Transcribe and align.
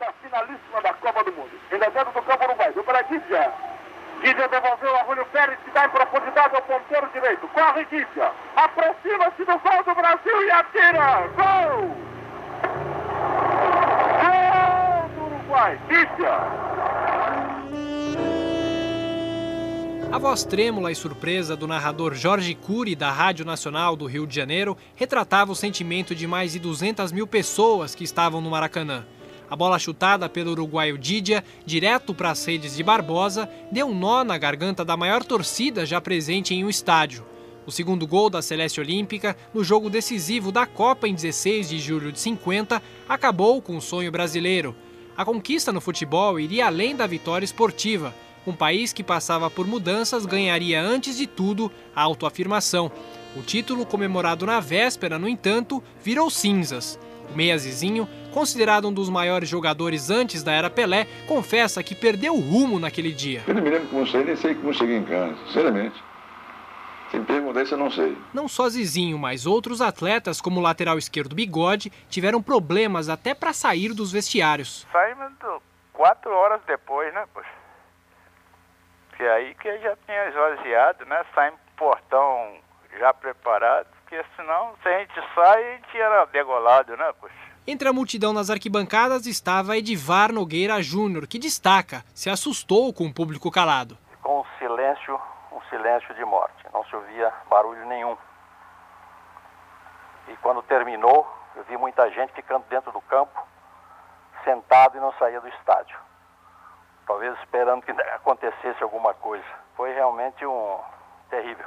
da 0.00 0.12
finalíssima 0.22 0.80
da 0.82 0.92
Copa 0.94 1.24
do 1.24 1.32
Mundo. 1.32 1.50
Ainda 1.70 1.90
dentro 1.90 2.12
do 2.12 2.22
campo 2.22 2.44
Uruguai, 2.44 2.72
do 2.72 2.84
para 2.84 3.02
Guidia. 3.02 3.52
Guidia 4.20 4.48
devolveu 4.48 4.96
a 4.96 5.04
Julio 5.04 5.26
Pérez, 5.26 5.58
que 5.64 5.70
dá 5.70 5.86
em 5.86 5.90
profundidade 5.90 6.54
ao 6.54 6.62
ponteiro 6.62 7.08
direito. 7.12 7.48
Corre 7.48 7.84
Guidia, 7.84 8.32
aproxima-se 8.56 9.44
do 9.44 9.58
gol 9.58 9.84
do 9.84 9.94
Brasil 9.94 10.44
e 10.44 10.50
atira. 10.50 11.28
Gol! 11.36 11.96
Gol 14.22 15.08
do 15.10 15.34
Uruguai, 15.34 15.78
Guidia. 15.88 16.64
A 20.14 20.18
voz 20.18 20.44
trêmula 20.44 20.92
e 20.92 20.94
surpresa 20.94 21.56
do 21.56 21.66
narrador 21.66 22.14
Jorge 22.14 22.54
Cury, 22.54 22.94
da 22.94 23.10
Rádio 23.10 23.44
Nacional 23.44 23.96
do 23.96 24.06
Rio 24.06 24.28
de 24.28 24.34
Janeiro, 24.36 24.76
retratava 24.94 25.50
o 25.50 25.56
sentimento 25.56 26.14
de 26.14 26.24
mais 26.24 26.52
de 26.52 26.60
200 26.60 27.10
mil 27.10 27.26
pessoas 27.26 27.96
que 27.96 28.04
estavam 28.04 28.40
no 28.40 28.48
Maracanã. 28.48 29.04
A 29.54 29.56
bola 29.56 29.78
chutada 29.78 30.28
pelo 30.28 30.50
uruguaio 30.50 30.98
Didia, 30.98 31.44
direto 31.64 32.12
para 32.12 32.32
as 32.32 32.44
redes 32.44 32.74
de 32.76 32.82
Barbosa, 32.82 33.48
deu 33.70 33.86
um 33.86 33.94
nó 33.94 34.24
na 34.24 34.36
garganta 34.36 34.84
da 34.84 34.96
maior 34.96 35.22
torcida 35.22 35.86
já 35.86 36.00
presente 36.00 36.52
em 36.52 36.64
um 36.64 36.68
estádio. 36.68 37.24
O 37.64 37.70
segundo 37.70 38.04
gol 38.04 38.28
da 38.28 38.42
Celeste 38.42 38.80
Olímpica, 38.80 39.36
no 39.54 39.62
jogo 39.62 39.88
decisivo 39.88 40.50
da 40.50 40.66
Copa 40.66 41.06
em 41.06 41.14
16 41.14 41.68
de 41.68 41.78
julho 41.78 42.10
de 42.10 42.18
50, 42.18 42.82
acabou 43.08 43.62
com 43.62 43.76
o 43.76 43.80
sonho 43.80 44.10
brasileiro. 44.10 44.74
A 45.16 45.24
conquista 45.24 45.72
no 45.72 45.80
futebol 45.80 46.40
iria 46.40 46.66
além 46.66 46.96
da 46.96 47.06
vitória 47.06 47.44
esportiva 47.44 48.12
um 48.46 48.52
país 48.52 48.92
que 48.92 49.02
passava 49.02 49.48
por 49.48 49.66
mudanças 49.66 50.26
ganharia, 50.26 50.82
antes 50.82 51.16
de 51.16 51.26
tudo, 51.26 51.70
a 51.94 52.02
autoafirmação. 52.02 52.90
O 53.36 53.40
título, 53.40 53.86
comemorado 53.86 54.44
na 54.44 54.60
véspera, 54.60 55.18
no 55.18 55.28
entanto, 55.28 55.82
virou 56.02 56.28
cinzas. 56.28 56.98
O 57.32 57.36
Meia 57.36 57.56
Zizinho, 57.56 58.08
considerado 58.34 58.88
um 58.88 58.92
dos 58.92 59.08
maiores 59.08 59.48
jogadores 59.48 60.10
antes 60.10 60.42
da 60.42 60.50
era 60.50 60.68
Pelé, 60.68 61.06
confessa 61.28 61.84
que 61.84 61.94
perdeu 61.94 62.34
o 62.34 62.40
rumo 62.40 62.80
naquele 62.80 63.12
dia. 63.12 63.44
Eu 63.46 63.54
não 63.54 63.62
me 63.62 63.70
lembro 63.70 63.88
como 63.88 64.04
cheguei, 64.04 64.26
nem 64.26 64.36
sei 64.36 64.54
como 64.56 64.74
cheguei 64.74 64.96
em 64.96 65.04
casa, 65.04 65.36
sinceramente. 65.46 66.02
Se 67.12 67.18
me 67.20 67.24
perguntar 67.24 67.62
isso, 67.62 67.74
eu 67.74 67.78
não 67.78 67.92
sei. 67.92 68.18
Não 68.34 68.48
só 68.48 68.68
Zizinho, 68.68 69.16
mas 69.16 69.46
outros 69.46 69.80
atletas, 69.80 70.40
como 70.40 70.58
o 70.58 70.62
lateral 70.62 70.98
esquerdo 70.98 71.36
Bigode, 71.36 71.90
tiveram 72.10 72.42
problemas 72.42 73.08
até 73.08 73.34
para 73.34 73.52
sair 73.52 73.94
dos 73.94 74.10
vestiários. 74.10 74.84
Saímos 74.90 75.32
quatro 75.92 76.32
horas 76.32 76.60
depois, 76.66 77.14
né, 77.14 77.24
poxa? 77.32 77.48
Porque 79.10 79.22
aí 79.22 79.54
que 79.54 79.78
já 79.78 79.96
tinha 80.04 80.28
esvaziado, 80.28 81.06
né? 81.06 81.24
Saímos 81.36 81.60
pro 81.76 81.86
portão 81.86 82.56
já 82.98 83.14
preparado, 83.14 83.86
porque 84.00 84.20
senão, 84.34 84.74
se 84.82 84.88
a 84.88 84.98
gente 84.98 85.14
sai, 85.36 85.62
a 85.62 85.76
gente 85.76 85.96
era 85.96 86.24
degolado, 86.26 86.96
né, 86.96 87.12
poxa? 87.20 87.43
Entre 87.66 87.88
a 87.88 87.92
multidão 87.92 88.32
nas 88.32 88.50
arquibancadas 88.50 89.26
estava 89.26 89.76
Edivar 89.76 90.32
Nogueira 90.32 90.82
Júnior, 90.82 91.26
que 91.26 91.38
destaca, 91.38 92.04
se 92.14 92.28
assustou 92.28 92.92
com 92.92 93.06
o 93.06 93.14
público 93.14 93.50
calado. 93.50 93.96
Com 94.22 94.40
um 94.40 94.44
silêncio, 94.58 95.20
um 95.52 95.60
silêncio 95.70 96.14
de 96.14 96.24
morte, 96.24 96.66
não 96.72 96.84
se 96.84 96.94
ouvia 96.94 97.32
barulho 97.48 97.86
nenhum. 97.86 98.16
E 100.28 100.36
quando 100.38 100.62
terminou, 100.62 101.26
eu 101.56 101.64
vi 101.64 101.76
muita 101.76 102.10
gente 102.10 102.32
ficando 102.34 102.64
dentro 102.68 102.92
do 102.92 103.00
campo, 103.02 103.40
sentado 104.44 104.96
e 104.96 105.00
não 105.00 105.12
saía 105.14 105.40
do 105.40 105.48
estádio 105.48 105.96
talvez 107.06 107.36
esperando 107.40 107.82
que 107.82 107.90
acontecesse 108.14 108.82
alguma 108.82 109.14
coisa. 109.14 109.44
Foi 109.76 109.92
realmente 109.92 110.44
um 110.46 110.78
terrível. 111.30 111.66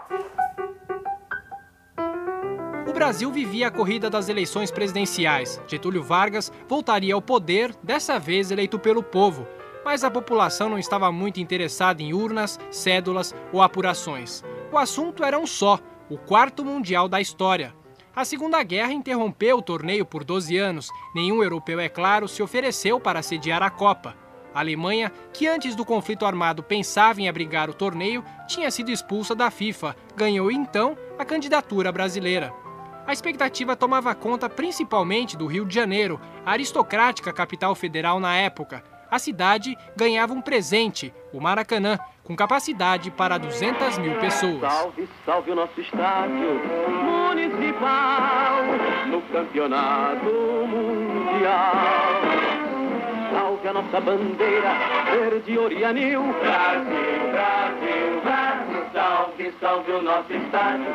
Brasil 2.97 3.31
vivia 3.31 3.67
a 3.67 3.71
corrida 3.71 4.09
das 4.09 4.27
eleições 4.27 4.71
presidenciais. 4.71 5.61
Getúlio 5.67 6.01
Vargas 6.01 6.51
voltaria 6.67 7.13
ao 7.13 7.21
poder, 7.21 7.75
dessa 7.83 8.17
vez 8.17 8.49
eleito 8.49 8.79
pelo 8.79 9.03
povo. 9.03 9.47
Mas 9.85 10.03
a 10.03 10.09
população 10.09 10.67
não 10.67 10.79
estava 10.79 11.11
muito 11.11 11.39
interessada 11.39 12.01
em 12.01 12.11
urnas, 12.11 12.59
cédulas 12.71 13.35
ou 13.53 13.61
apurações. 13.61 14.43
O 14.71 14.79
assunto 14.79 15.23
era 15.23 15.37
um 15.37 15.45
só: 15.45 15.79
o 16.09 16.17
quarto 16.17 16.65
mundial 16.65 17.07
da 17.07 17.21
história. 17.21 17.71
A 18.15 18.25
Segunda 18.25 18.63
Guerra 18.63 18.93
interrompeu 18.93 19.57
o 19.57 19.61
torneio 19.61 20.03
por 20.03 20.23
12 20.23 20.57
anos. 20.57 20.89
Nenhum 21.13 21.43
europeu, 21.43 21.79
é 21.79 21.87
claro, 21.87 22.27
se 22.27 22.41
ofereceu 22.41 22.99
para 22.99 23.21
sediar 23.21 23.61
a 23.61 23.69
Copa. 23.69 24.17
A 24.55 24.59
Alemanha, 24.59 25.11
que 25.31 25.45
antes 25.47 25.75
do 25.75 25.85
conflito 25.85 26.25
armado 26.25 26.63
pensava 26.63 27.21
em 27.21 27.29
abrigar 27.29 27.69
o 27.69 27.75
torneio, 27.75 28.23
tinha 28.47 28.71
sido 28.71 28.89
expulsa 28.89 29.35
da 29.35 29.51
FIFA, 29.51 29.95
ganhou 30.15 30.51
então 30.51 30.97
a 31.19 31.23
candidatura 31.23 31.91
brasileira. 31.91 32.51
A 33.07 33.13
expectativa 33.13 33.73
tomava 33.73 34.13
conta 34.13 34.49
principalmente 34.49 35.37
do 35.37 35.47
Rio 35.47 35.65
de 35.65 35.73
Janeiro, 35.73 36.19
a 36.45 36.51
aristocrática 36.51 37.31
capital 37.31 37.73
federal 37.73 38.19
na 38.19 38.35
época. 38.35 38.83
A 39.09 39.17
cidade 39.17 39.77
ganhava 39.95 40.33
um 40.33 40.41
presente, 40.41 41.13
o 41.31 41.39
Maracanã, 41.39 41.97
com 42.25 42.35
capacidade 42.35 43.09
para 43.09 43.37
200 43.37 43.97
mil 43.99 44.19
pessoas. 44.19 44.59
Salve, 44.59 45.07
salve 45.25 45.51
o 45.51 45.55
nosso 45.55 45.79
estádio 45.79 46.59
municipal 47.05 48.63
no 49.07 49.21
campeonato 49.21 50.25
mundial 50.67 52.57
salve 53.47 53.67
a 53.67 53.73
nossa 53.73 54.01
bandeira, 54.01 54.73
verde 55.11 55.57
orianil. 55.57 56.21
Brasil, 56.23 57.31
Brasil, 57.31 57.66
salve, 59.27 59.53
salve 59.59 59.91
o 59.91 60.01
nosso 60.01 60.31
estádio 60.33 60.85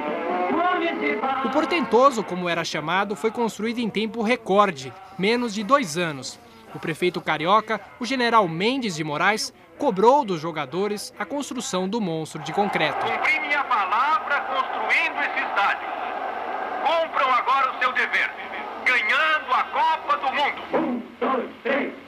municipal. 0.50 1.47
O 1.47 1.50
portentoso, 1.50 2.25
como 2.25 2.48
era 2.48 2.65
chamado, 2.65 3.15
foi 3.15 3.31
construído 3.31 3.78
em 3.78 3.91
tempo 3.91 4.22
recorde, 4.22 4.93
menos 5.19 5.54
de 5.54 5.62
dois 5.62 5.98
anos. 5.98 6.38
O 6.75 6.78
prefeito 6.78 7.20
carioca, 7.20 7.81
o 8.00 8.06
general 8.06 8.48
Mendes 8.48 8.97
de 8.97 9.04
Moraes, 9.04 9.53
cobrou 9.78 10.25
dos 10.25 10.41
jogadores 10.41 11.12
a 11.19 11.25
construção 11.25 11.88
do 11.88 12.00
monstro 12.00 12.43
de 12.43 12.53
concreto. 12.53 13.04
Cumpri 13.04 13.41
minha 13.41 13.65
palavra 13.65 14.41
construindo 14.41 15.19
esse 15.20 15.44
estádio. 15.44 15.88
Cumpram 16.82 17.31
agora 17.34 17.75
o 17.75 17.78
seu 17.78 17.93
dever, 17.93 18.31
ganhando 18.84 19.53
a 19.53 19.64
Copa 19.64 20.16
do 20.16 20.32
Mundo. 20.32 20.62
Um, 20.72 21.03
dois, 21.20 21.50
três. 21.62 22.02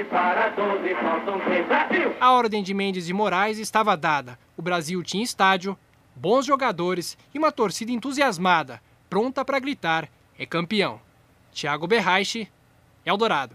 9, 0.00 0.04
para 0.04 0.48
12, 0.50 0.94
faltam 0.94 1.40
3, 1.40 1.66
Brasil! 1.66 2.16
A 2.20 2.32
ordem 2.32 2.62
de 2.62 2.72
Mendes 2.72 3.06
de 3.06 3.12
Moraes 3.12 3.58
estava 3.58 3.96
dada. 3.96 4.38
O 4.56 4.62
Brasil 4.62 5.02
tinha 5.02 5.22
estádio, 5.22 5.76
bons 6.14 6.46
jogadores 6.46 7.18
e 7.34 7.38
uma 7.38 7.52
torcida 7.52 7.92
entusiasmada, 7.92 8.80
pronta 9.08 9.44
para 9.44 9.58
gritar: 9.58 10.08
é 10.38 10.46
campeão. 10.46 11.00
Thiago 11.52 11.86
Berraiche, 11.86 12.48
Eldorado. 13.04 13.54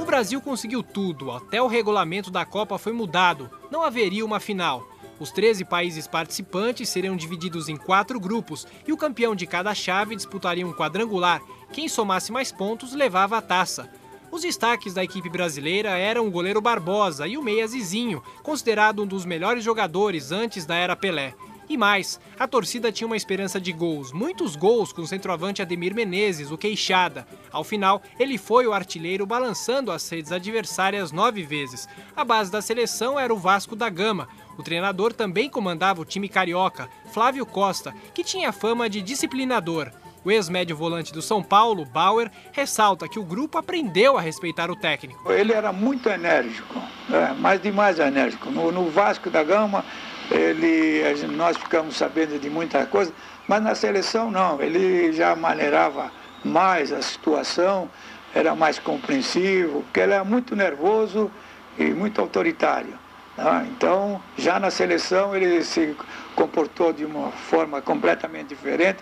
O 0.00 0.04
Brasil 0.04 0.40
conseguiu 0.40 0.82
tudo, 0.82 1.30
até 1.30 1.60
o 1.60 1.66
regulamento 1.66 2.30
da 2.30 2.44
Copa 2.44 2.78
foi 2.78 2.92
mudado. 2.92 3.50
Não 3.70 3.82
haveria 3.82 4.24
uma 4.24 4.40
final. 4.40 4.93
Os 5.18 5.30
13 5.30 5.64
países 5.64 6.06
participantes 6.06 6.88
seriam 6.88 7.16
divididos 7.16 7.68
em 7.68 7.76
quatro 7.76 8.18
grupos 8.18 8.66
e 8.86 8.92
o 8.92 8.96
campeão 8.96 9.34
de 9.34 9.46
cada 9.46 9.74
chave 9.74 10.16
disputaria 10.16 10.66
um 10.66 10.72
quadrangular. 10.72 11.40
Quem 11.72 11.88
somasse 11.88 12.32
mais 12.32 12.50
pontos 12.50 12.92
levava 12.92 13.38
a 13.38 13.42
taça. 13.42 13.88
Os 14.30 14.42
destaques 14.42 14.92
da 14.92 15.04
equipe 15.04 15.28
brasileira 15.28 15.90
eram 15.90 16.26
o 16.26 16.30
goleiro 16.30 16.60
Barbosa 16.60 17.26
e 17.28 17.36
o 17.38 17.42
meia 17.42 17.66
Zizinho, 17.68 18.22
considerado 18.42 19.02
um 19.02 19.06
dos 19.06 19.24
melhores 19.24 19.62
jogadores 19.62 20.32
antes 20.32 20.66
da 20.66 20.74
era 20.74 20.96
Pelé. 20.96 21.34
E 21.68 21.76
mais, 21.76 22.20
a 22.38 22.46
torcida 22.46 22.92
tinha 22.92 23.06
uma 23.06 23.16
esperança 23.16 23.60
de 23.60 23.72
gols, 23.72 24.12
muitos 24.12 24.54
gols 24.54 24.92
com 24.92 25.02
o 25.02 25.06
centroavante 25.06 25.62
Ademir 25.62 25.94
Menezes, 25.94 26.50
o 26.50 26.58
queixada. 26.58 27.26
Ao 27.50 27.64
final, 27.64 28.02
ele 28.18 28.36
foi 28.36 28.66
o 28.66 28.72
artilheiro 28.72 29.24
balançando 29.24 29.90
as 29.90 30.06
redes 30.08 30.30
adversárias 30.30 31.10
nove 31.10 31.42
vezes. 31.42 31.88
A 32.14 32.24
base 32.24 32.50
da 32.50 32.60
seleção 32.60 33.18
era 33.18 33.32
o 33.32 33.38
Vasco 33.38 33.74
da 33.74 33.88
Gama. 33.88 34.28
O 34.56 34.62
treinador 34.62 35.12
também 35.12 35.50
comandava 35.50 36.00
o 36.00 36.04
time 36.04 36.28
carioca, 36.28 36.88
Flávio 37.12 37.44
Costa, 37.44 37.94
que 38.12 38.22
tinha 38.22 38.52
fama 38.52 38.88
de 38.88 39.02
disciplinador. 39.02 39.90
O 40.24 40.30
ex-médio 40.30 40.74
volante 40.74 41.12
do 41.12 41.20
São 41.20 41.42
Paulo, 41.42 41.84
Bauer, 41.84 42.30
ressalta 42.52 43.06
que 43.06 43.18
o 43.18 43.24
grupo 43.24 43.58
aprendeu 43.58 44.16
a 44.16 44.20
respeitar 44.22 44.70
o 44.70 44.76
técnico. 44.76 45.30
Ele 45.30 45.52
era 45.52 45.70
muito 45.70 46.08
enérgico, 46.08 46.80
é, 47.12 47.34
mais 47.34 47.60
demais 47.60 47.98
enérgico. 47.98 48.50
No, 48.50 48.72
no 48.72 48.88
Vasco 48.88 49.28
da 49.28 49.42
Gama, 49.42 49.84
ele, 50.30 51.02
nós 51.36 51.58
ficamos 51.58 51.96
sabendo 51.96 52.40
de 52.40 52.48
muita 52.48 52.86
coisa, 52.86 53.12
mas 53.46 53.62
na 53.62 53.74
seleção 53.74 54.30
não, 54.30 54.62
ele 54.62 55.12
já 55.12 55.36
maneirava 55.36 56.10
mais 56.42 56.90
a 56.90 57.02
situação, 57.02 57.90
era 58.34 58.54
mais 58.54 58.78
compreensivo, 58.78 59.82
porque 59.82 60.00
ele 60.00 60.14
era 60.14 60.24
muito 60.24 60.56
nervoso 60.56 61.30
e 61.78 61.84
muito 61.84 62.20
autoritário. 62.20 63.03
Tá? 63.36 63.64
Então, 63.64 64.22
já 64.36 64.60
na 64.60 64.70
seleção 64.70 65.34
ele 65.34 65.62
se 65.64 65.96
comportou 66.36 66.92
de 66.92 67.04
uma 67.04 67.30
forma 67.30 67.82
completamente 67.82 68.48
diferente, 68.48 68.98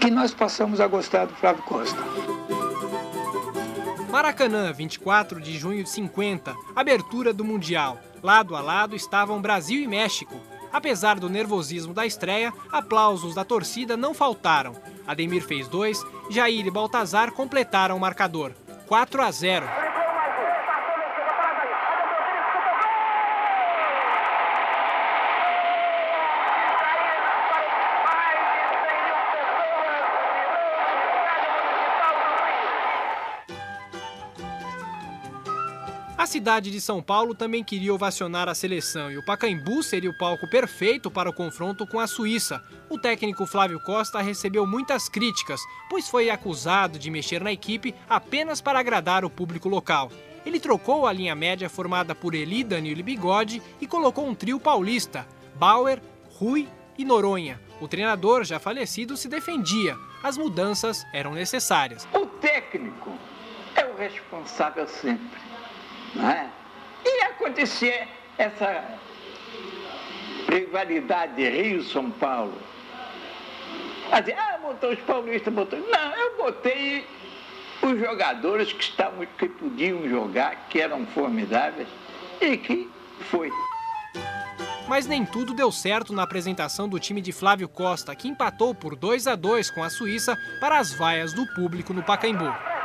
que 0.00 0.10
nós 0.10 0.32
passamos 0.32 0.80
a 0.80 0.86
gostar 0.86 1.26
do 1.26 1.34
Flávio 1.34 1.62
Costa. 1.64 1.98
Maracanã, 4.10 4.72
24 4.72 5.40
de 5.40 5.58
junho 5.58 5.82
de 5.82 5.90
50, 5.90 6.54
abertura 6.74 7.32
do 7.32 7.44
Mundial. 7.44 8.00
Lado 8.22 8.56
a 8.56 8.60
lado 8.60 8.96
estavam 8.96 9.42
Brasil 9.42 9.82
e 9.82 9.86
México. 9.86 10.40
Apesar 10.72 11.18
do 11.18 11.28
nervosismo 11.28 11.92
da 11.92 12.06
estreia, 12.06 12.52
aplausos 12.70 13.34
da 13.34 13.44
torcida 13.44 13.96
não 13.96 14.14
faltaram. 14.14 14.74
Ademir 15.06 15.42
fez 15.42 15.68
dois, 15.68 16.02
Jair 16.30 16.66
e 16.66 16.70
Baltazar 16.70 17.32
completaram 17.32 17.96
o 17.96 18.00
marcador. 18.00 18.52
4 18.86 19.22
a 19.22 19.30
0. 19.30 19.85
A 36.26 36.28
cidade 36.28 36.72
de 36.72 36.80
São 36.80 37.00
Paulo 37.00 37.36
também 37.36 37.62
queria 37.62 37.94
ovacionar 37.94 38.48
a 38.48 38.54
seleção 38.54 39.12
e 39.12 39.16
o 39.16 39.24
Pacaembu 39.24 39.80
seria 39.80 40.10
o 40.10 40.18
palco 40.18 40.50
perfeito 40.50 41.08
para 41.08 41.30
o 41.30 41.32
confronto 41.32 41.86
com 41.86 42.00
a 42.00 42.06
Suíça. 42.08 42.60
O 42.90 42.98
técnico 42.98 43.46
Flávio 43.46 43.78
Costa 43.78 44.20
recebeu 44.20 44.66
muitas 44.66 45.08
críticas, 45.08 45.60
pois 45.88 46.08
foi 46.08 46.28
acusado 46.28 46.98
de 46.98 47.12
mexer 47.12 47.44
na 47.44 47.52
equipe 47.52 47.94
apenas 48.10 48.60
para 48.60 48.80
agradar 48.80 49.24
o 49.24 49.30
público 49.30 49.68
local. 49.68 50.10
Ele 50.44 50.58
trocou 50.58 51.06
a 51.06 51.12
linha 51.12 51.36
média 51.36 51.70
formada 51.70 52.12
por 52.12 52.34
Eli, 52.34 52.64
Danilo 52.64 52.98
e 52.98 53.04
Bigode 53.04 53.62
e 53.80 53.86
colocou 53.86 54.26
um 54.26 54.34
trio 54.34 54.58
paulista, 54.58 55.24
Bauer, 55.54 56.02
Rui 56.40 56.66
e 56.98 57.04
Noronha. 57.04 57.60
O 57.80 57.86
treinador, 57.86 58.42
já 58.42 58.58
falecido, 58.58 59.16
se 59.16 59.28
defendia. 59.28 59.96
As 60.24 60.36
mudanças 60.36 61.06
eram 61.12 61.34
necessárias. 61.34 62.04
O 62.12 62.26
técnico 62.26 63.12
é 63.76 63.86
o 63.86 63.96
responsável 63.96 64.88
sempre 64.88 65.55
né? 66.16 66.50
E 67.04 67.22
acontecer 67.22 68.08
essa 68.38 68.84
rivalidade 70.50 71.48
Rio-São 71.48 72.10
Paulo. 72.10 72.58
Dizer, 74.20 74.38
ah, 74.38 74.58
botou 74.62 74.92
os 74.92 75.00
paulistas, 75.00 75.52
botou. 75.52 75.78
Não, 75.78 76.14
eu 76.14 76.36
botei 76.36 77.06
os 77.82 77.98
jogadores 77.98 78.72
que 78.72 78.82
estavam, 78.82 79.26
que 79.38 79.48
podiam 79.48 80.08
jogar, 80.08 80.68
que 80.68 80.80
eram 80.80 81.06
formidáveis, 81.06 81.88
e 82.40 82.56
que 82.56 82.90
foi. 83.30 83.50
Mas 84.88 85.06
nem 85.06 85.26
tudo 85.26 85.52
deu 85.52 85.72
certo 85.72 86.12
na 86.12 86.22
apresentação 86.22 86.88
do 86.88 87.00
time 87.00 87.20
de 87.20 87.32
Flávio 87.32 87.68
Costa, 87.68 88.14
que 88.14 88.28
empatou 88.28 88.74
por 88.74 88.94
2 88.94 89.26
a 89.26 89.34
2 89.34 89.70
com 89.70 89.82
a 89.82 89.90
Suíça 89.90 90.38
para 90.60 90.78
as 90.78 90.94
vaias 90.94 91.32
do 91.32 91.44
público 91.54 91.92
no 91.92 92.04
Pacaembu. 92.04 92.75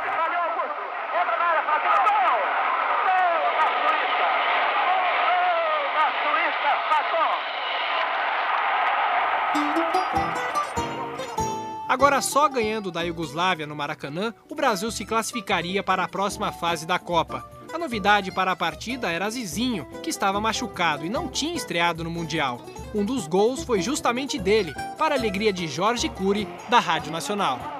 Agora, 11.88 12.22
só 12.22 12.48
ganhando 12.48 12.90
da 12.90 13.02
Iugoslávia 13.02 13.66
no 13.66 13.76
Maracanã, 13.76 14.32
o 14.48 14.54
Brasil 14.54 14.90
se 14.90 15.04
classificaria 15.04 15.82
para 15.82 16.02
a 16.02 16.08
próxima 16.08 16.50
fase 16.50 16.86
da 16.86 16.98
Copa. 16.98 17.44
A 17.72 17.78
novidade 17.78 18.32
para 18.32 18.52
a 18.52 18.56
partida 18.56 19.10
era 19.10 19.28
Zizinho, 19.30 19.86
que 20.02 20.10
estava 20.10 20.40
machucado 20.40 21.06
e 21.06 21.10
não 21.10 21.28
tinha 21.28 21.54
estreado 21.54 22.02
no 22.02 22.10
Mundial. 22.10 22.60
Um 22.94 23.04
dos 23.04 23.26
gols 23.26 23.62
foi 23.62 23.80
justamente 23.80 24.38
dele, 24.38 24.74
para 24.98 25.14
a 25.14 25.18
alegria 25.18 25.52
de 25.52 25.66
Jorge 25.66 26.08
Cury, 26.08 26.48
da 26.68 26.78
Rádio 26.78 27.12
Nacional. 27.12 27.71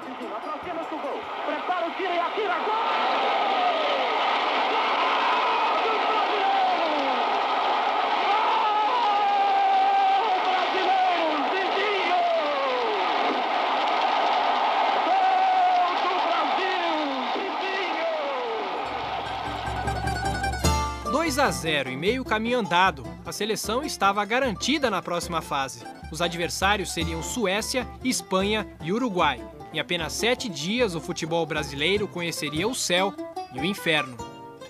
2 21.33 21.39
a 21.39 21.49
0 21.49 21.89
e 21.89 21.97
meio 21.97 22.23
caminho 22.23 22.59
andado, 22.59 23.03
a 23.25 23.31
seleção 23.31 23.81
estava 23.81 24.23
garantida 24.23 24.87
na 24.87 25.01
próxima 25.01 25.41
fase. 25.41 25.83
Os 26.11 26.21
adversários 26.21 26.91
seriam 26.91 27.23
Suécia, 27.23 27.87
Espanha 28.03 28.67
e 28.83 28.93
Uruguai. 28.93 29.41
Em 29.73 29.79
apenas 29.79 30.13
sete 30.13 30.47
dias, 30.47 30.93
o 30.93 31.01
futebol 31.01 31.43
brasileiro 31.43 32.07
conheceria 32.07 32.67
o 32.67 32.75
céu 32.75 33.15
e 33.51 33.59
o 33.59 33.65
inferno. 33.65 34.15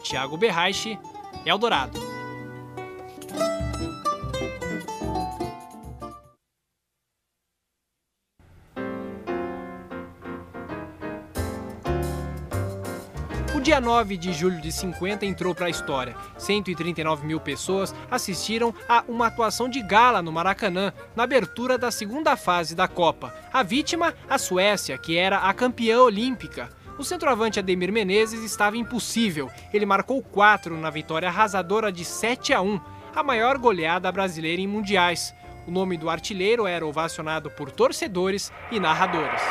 Thiago 0.06 0.38
Berraiche, 0.38 0.98
Eldorado. 1.45 2.12
9 13.83 14.18
de 14.18 14.33
julho 14.33 14.59
de 14.59 14.71
50 14.71 15.25
entrou 15.25 15.53
para 15.53 15.68
a 15.68 15.69
história. 15.69 16.15
139 16.38 17.27
mil 17.27 17.39
pessoas 17.39 17.94
assistiram 18.09 18.74
a 18.88 19.03
uma 19.07 19.27
atuação 19.27 19.68
de 19.69 19.81
gala 19.81 20.21
no 20.21 20.31
Maracanã, 20.31 20.94
na 21.15 21.24
abertura 21.24 21.77
da 21.77 21.91
segunda 21.91 22.35
fase 22.35 22.74
da 22.74 22.88
Copa. 22.88 23.33
A 23.51 23.62
vítima, 23.62 24.13
a 24.30 24.38
Suécia, 24.38 24.97
que 24.97 25.18
era 25.18 25.38
a 25.38 25.53
campeã 25.53 26.00
olímpica. 26.00 26.69
O 26.97 27.03
centroavante 27.03 27.59
Ademir 27.59 27.91
Menezes 27.91 28.44
estava 28.44 28.77
impossível. 28.77 29.51
Ele 29.74 29.85
marcou 29.85 30.21
quatro 30.24 30.77
na 30.77 30.89
vitória 30.89 31.27
arrasadora 31.27 31.91
de 31.91 32.06
7 32.06 32.53
a 32.53 32.62
1, 32.62 32.80
a 33.13 33.21
maior 33.21 33.57
goleada 33.57 34.12
brasileira 34.12 34.62
em 34.62 34.68
mundiais. 34.68 35.35
O 35.68 35.71
nome 35.71 35.97
do 35.97 36.09
artilheiro 36.09 36.65
era 36.65 36.85
ovacionado 36.85 37.50
por 37.50 37.71
torcedores 37.71 38.51
e 38.71 38.80
narradores. 38.80 39.41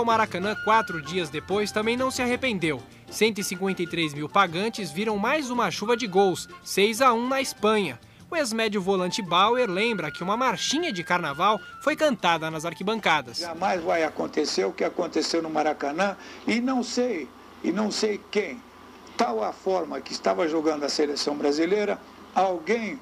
Ao 0.00 0.04
Maracanã 0.04 0.56
quatro 0.64 1.02
dias 1.02 1.28
depois 1.28 1.70
também 1.70 1.94
não 1.94 2.10
se 2.10 2.22
arrependeu. 2.22 2.82
153 3.10 4.14
mil 4.14 4.30
pagantes 4.30 4.90
viram 4.90 5.18
mais 5.18 5.50
uma 5.50 5.70
chuva 5.70 5.94
de 5.94 6.06
gols, 6.06 6.48
6 6.64 7.02
a 7.02 7.12
1 7.12 7.28
na 7.28 7.40
Espanha. 7.42 8.00
O 8.30 8.36
ex-médio 8.36 8.80
volante 8.80 9.20
Bauer 9.20 9.68
lembra 9.68 10.10
que 10.10 10.22
uma 10.22 10.38
marchinha 10.38 10.90
de 10.90 11.04
carnaval 11.04 11.60
foi 11.82 11.96
cantada 11.96 12.50
nas 12.50 12.64
arquibancadas. 12.64 13.38
Jamais 13.38 13.82
vai 13.82 14.02
acontecer 14.02 14.64
o 14.64 14.72
que 14.72 14.84
aconteceu 14.84 15.42
no 15.42 15.50
Maracanã 15.50 16.16
e 16.46 16.60
não 16.60 16.82
sei, 16.82 17.28
e 17.62 17.70
não 17.70 17.90
sei 17.90 18.18
quem. 18.30 18.58
Tal 19.18 19.44
a 19.44 19.52
forma 19.52 20.00
que 20.00 20.12
estava 20.12 20.48
jogando 20.48 20.84
a 20.84 20.88
seleção 20.88 21.36
brasileira, 21.36 22.00
alguém 22.34 22.98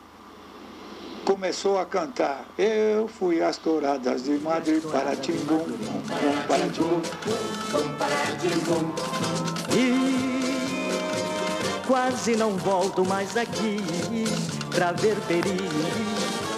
começou 1.24 1.78
a 1.78 1.86
cantar. 1.86 2.44
Eu 2.56 3.08
fui 3.08 3.42
às 3.42 3.56
touradas 3.56 4.24
de 4.24 4.38
Madrid 4.38 4.82
para 4.82 5.14
Timbum, 5.16 5.64
para 6.46 6.66
Timbum. 8.38 8.92
E 9.74 10.08
quase 11.86 12.36
não 12.36 12.52
volto 12.52 13.04
mais 13.04 13.36
aqui 13.36 13.78
pra 14.70 14.92
ver 14.92 15.16
Peri 15.26 15.56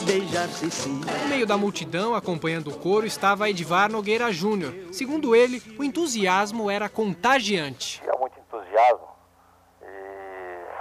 beijar 0.04 0.48
Cici. 0.48 0.88
No 0.88 1.28
meio 1.28 1.46
da 1.46 1.56
multidão, 1.56 2.14
acompanhando 2.14 2.68
o 2.70 2.76
coro, 2.76 3.06
estava 3.06 3.48
Edvar 3.48 3.90
Nogueira 3.90 4.32
Júnior. 4.32 4.74
Segundo 4.92 5.36
ele, 5.36 5.62
o 5.78 5.84
entusiasmo 5.84 6.70
era 6.70 6.88
contagiante. 6.88 8.00
Tinha 8.00 8.14
muito 8.18 8.38
entusiasmo 8.38 9.10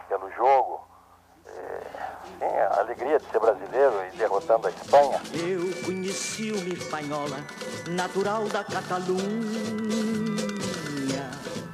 pelo 0.08 0.32
jogo, 0.32 0.69
a 2.62 2.80
alegria 2.80 3.20
de 3.20 3.26
ser 3.26 3.40
brasileiro 3.40 3.94
e 4.14 4.18
derrotando 4.18 4.68
a 4.68 4.70
Espanha. 4.70 5.22
Eu 5.34 5.84
conheci 5.86 6.52
uma 6.52 6.74
espanhola, 6.74 7.38
natural 7.88 8.48
da 8.48 8.64
Catalunha. 8.64 9.20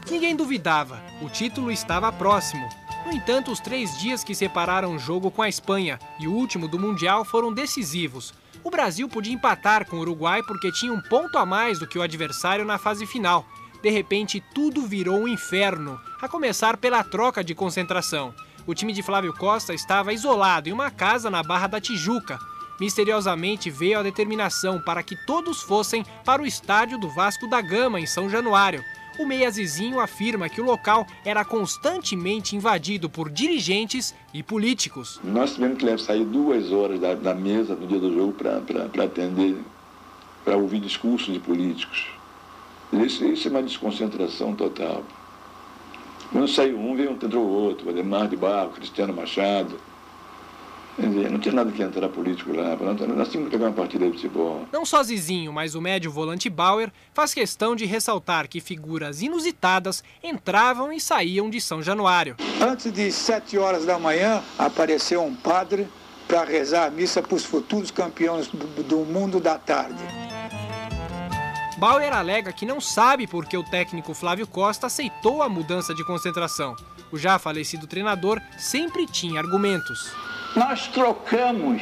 Ninguém 0.09 0.35
duvidava, 0.35 1.01
o 1.21 1.29
título 1.29 1.71
estava 1.71 2.11
próximo. 2.11 2.67
No 3.05 3.11
entanto, 3.11 3.51
os 3.51 3.59
três 3.59 3.97
dias 3.97 4.23
que 4.23 4.33
separaram 4.33 4.95
o 4.95 4.99
jogo 4.99 5.29
com 5.29 5.41
a 5.41 5.49
Espanha 5.49 5.99
e 6.19 6.27
o 6.27 6.33
último 6.33 6.67
do 6.67 6.79
Mundial 6.79 7.23
foram 7.23 7.53
decisivos. 7.53 8.33
O 8.63 8.71
Brasil 8.71 9.07
podia 9.07 9.33
empatar 9.33 9.85
com 9.87 9.97
o 9.97 9.99
Uruguai 9.99 10.41
porque 10.43 10.71
tinha 10.71 10.91
um 10.91 11.01
ponto 11.01 11.37
a 11.37 11.45
mais 11.45 11.77
do 11.79 11.87
que 11.87 11.99
o 11.99 12.01
adversário 12.01 12.65
na 12.65 12.77
fase 12.77 13.05
final. 13.05 13.45
De 13.81 13.89
repente, 13.89 14.43
tudo 14.53 14.81
virou 14.87 15.19
um 15.19 15.27
inferno, 15.27 15.99
a 16.19 16.27
começar 16.27 16.77
pela 16.77 17.03
troca 17.03 17.43
de 17.43 17.53
concentração 17.53 18.33
o 18.67 18.73
time 18.73 18.93
de 18.93 19.03
Flávio 19.03 19.33
Costa 19.33 19.73
estava 19.73 20.13
isolado 20.13 20.69
em 20.69 20.71
uma 20.73 20.89
casa 20.89 21.29
na 21.29 21.43
Barra 21.43 21.67
da 21.67 21.81
Tijuca. 21.81 22.39
Misteriosamente 22.79 23.69
veio 23.69 23.99
a 23.99 24.03
determinação 24.03 24.81
para 24.81 25.03
que 25.03 25.15
todos 25.25 25.61
fossem 25.61 26.05
para 26.25 26.41
o 26.41 26.45
estádio 26.45 26.97
do 26.97 27.09
Vasco 27.09 27.47
da 27.47 27.61
Gama, 27.61 27.99
em 27.99 28.05
São 28.05 28.29
Januário. 28.29 28.83
O 29.17 29.25
Meia 29.25 29.49
Zizinho 29.49 29.99
afirma 29.99 30.49
que 30.49 30.59
o 30.59 30.65
local 30.65 31.07
era 31.23 31.45
constantemente 31.45 32.55
invadido 32.55 33.09
por 33.09 33.29
dirigentes 33.29 34.13
e 34.33 34.43
políticos. 34.43 35.21
Nós 35.23 35.53
tivemos 35.53 35.77
que 35.77 35.97
sair 35.99 36.25
duas 36.25 36.69
horas 36.71 36.99
da, 36.99 37.13
da 37.13 37.33
mesa 37.33 37.75
no 37.75 37.87
dia 37.87 37.99
do 37.99 38.13
jogo 38.13 38.33
para 38.33 39.05
atender 39.05 39.55
para 40.43 40.57
ouvir 40.57 40.79
discursos 40.79 41.33
de 41.33 41.39
políticos. 41.39 42.07
Isso, 42.93 43.25
isso 43.25 43.47
é 43.47 43.51
uma 43.51 43.63
desconcentração 43.63 44.53
total. 44.53 45.03
Quando 46.31 46.47
saiu 46.47 46.77
um, 46.77 46.95
veio, 46.95 47.11
entrou 47.11 47.47
outro, 47.47 47.89
Ademar 47.89 48.27
de 48.27 48.35
Barro, 48.35 48.71
Cristiano 48.71 49.13
Machado. 49.13 49.79
Quer 50.95 51.09
dizer, 51.09 51.29
não 51.29 51.39
tinha 51.39 51.53
nada 51.53 51.71
que 51.73 51.83
entrar 51.83 52.07
político 52.07 52.53
lá, 52.55 52.77
nós 52.77 53.29
tínhamos 53.29 53.49
que 53.49 53.57
pegar 53.57 53.65
uma 53.65 53.73
partida 53.73 54.05
de 54.05 54.13
futebol. 54.13 54.65
Não 54.71 54.85
só 54.85 55.03
Zizinho, 55.03 55.51
mas 55.51 55.75
o 55.75 55.81
médio 55.81 56.09
volante 56.09 56.49
Bauer 56.49 56.89
faz 57.13 57.33
questão 57.33 57.75
de 57.75 57.85
ressaltar 57.85 58.47
que 58.47 58.61
figuras 58.61 59.21
inusitadas 59.21 60.01
entravam 60.23 60.93
e 60.93 61.01
saíam 61.01 61.49
de 61.49 61.59
São 61.59 61.83
Januário. 61.83 62.37
Antes 62.61 62.93
de 62.93 63.11
sete 63.11 63.57
horas 63.57 63.85
da 63.85 63.99
manhã, 63.99 64.41
apareceu 64.57 65.21
um 65.21 65.35
padre 65.35 65.85
para 66.29 66.45
rezar 66.45 66.85
a 66.85 66.89
missa 66.89 67.21
para 67.21 67.35
os 67.35 67.43
futuros 67.43 67.91
campeões 67.91 68.47
do 68.47 68.99
mundo 68.99 69.41
da 69.41 69.57
tarde. 69.57 70.24
Bauer 71.77 72.13
alega 72.13 72.53
que 72.53 72.65
não 72.65 72.79
sabe 72.79 73.27
por 73.27 73.45
que 73.45 73.57
o 73.57 73.63
técnico 73.63 74.13
Flávio 74.13 74.47
Costa 74.47 74.87
aceitou 74.87 75.41
a 75.41 75.49
mudança 75.49 75.93
de 75.93 76.05
concentração. 76.05 76.73
O 77.11 77.17
já 77.17 77.37
falecido 77.37 77.85
treinador 77.85 78.41
sempre 78.57 79.05
tinha 79.05 79.41
argumentos. 79.41 80.13
Nós 80.55 80.87
trocamos 80.87 81.81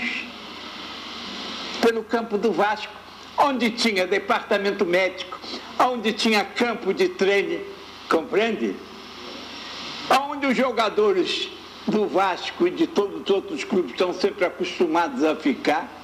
pelo 1.79 2.03
campo 2.03 2.39
do 2.39 2.51
Vasco, 2.51 2.91
onde 3.37 3.69
tinha 3.69 4.07
departamento 4.07 4.83
médico, 4.83 5.39
onde 5.79 6.11
tinha 6.11 6.43
campo 6.43 6.91
de 6.91 7.09
treino, 7.09 7.63
compreende? 8.09 8.75
Onde 10.09 10.47
os 10.47 10.57
jogadores 10.57 11.49
do 11.87 12.07
Vasco 12.07 12.67
e 12.67 12.71
de 12.71 12.87
todos 12.87 13.21
os 13.21 13.29
outros 13.29 13.63
clubes 13.63 13.91
estão 13.91 14.11
sempre 14.11 14.43
acostumados 14.43 15.23
a 15.23 15.35
ficar 15.35 16.02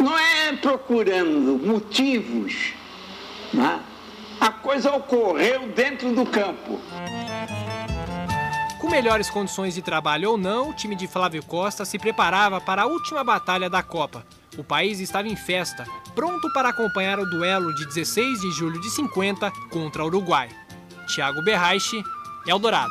não 0.00 0.18
é 0.18 0.56
procurando 0.56 1.58
motivos. 1.64 2.72
Né? 3.52 3.80
A 4.40 4.50
coisa 4.50 4.92
ocorreu 4.92 5.68
dentro 5.68 6.14
do 6.14 6.24
campo. 6.24 6.80
Com 8.80 8.88
melhores 8.88 9.28
condições 9.28 9.74
de 9.74 9.82
trabalho 9.82 10.30
ou 10.30 10.38
não, 10.38 10.70
o 10.70 10.74
time 10.74 10.96
de 10.96 11.06
Flávio 11.06 11.44
Costa 11.44 11.84
se 11.84 11.98
preparava 11.98 12.60
para 12.60 12.82
a 12.82 12.86
última 12.86 13.22
batalha 13.22 13.68
da 13.68 13.82
Copa. 13.82 14.24
O 14.56 14.64
país 14.64 15.00
estava 15.00 15.28
em 15.28 15.36
festa, 15.36 15.84
pronto 16.14 16.50
para 16.52 16.70
acompanhar 16.70 17.18
o 17.18 17.28
duelo 17.28 17.74
de 17.74 17.86
16 17.86 18.40
de 18.40 18.50
julho 18.52 18.80
de 18.80 18.90
50 18.90 19.52
contra 19.70 20.02
o 20.02 20.06
Uruguai. 20.06 20.48
Thiago 21.14 21.42
Berraiche, 21.42 22.02
Eldorado. 22.46 22.90